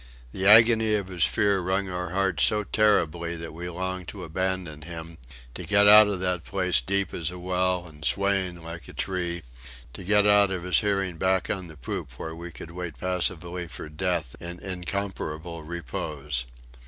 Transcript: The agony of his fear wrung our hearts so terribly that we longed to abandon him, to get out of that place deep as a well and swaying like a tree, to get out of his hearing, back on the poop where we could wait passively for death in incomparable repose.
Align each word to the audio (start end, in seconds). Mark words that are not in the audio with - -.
The 0.31 0.47
agony 0.47 0.95
of 0.95 1.09
his 1.09 1.25
fear 1.25 1.59
wrung 1.59 1.87
our 1.87 2.09
hearts 2.09 2.43
so 2.45 2.63
terribly 2.63 3.35
that 3.35 3.53
we 3.53 3.69
longed 3.69 4.07
to 4.07 4.23
abandon 4.23 4.81
him, 4.81 5.19
to 5.53 5.63
get 5.63 5.87
out 5.87 6.07
of 6.07 6.19
that 6.21 6.43
place 6.43 6.81
deep 6.81 7.13
as 7.13 7.29
a 7.29 7.37
well 7.37 7.85
and 7.85 8.03
swaying 8.03 8.63
like 8.63 8.87
a 8.87 8.93
tree, 8.93 9.43
to 9.93 10.03
get 10.03 10.25
out 10.25 10.49
of 10.49 10.63
his 10.63 10.79
hearing, 10.79 11.17
back 11.17 11.51
on 11.51 11.67
the 11.67 11.77
poop 11.77 12.13
where 12.17 12.33
we 12.35 12.51
could 12.51 12.71
wait 12.71 12.97
passively 12.97 13.67
for 13.67 13.89
death 13.89 14.35
in 14.39 14.57
incomparable 14.59 15.61
repose. 15.61 16.45